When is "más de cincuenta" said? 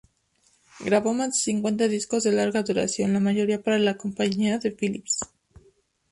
1.13-1.87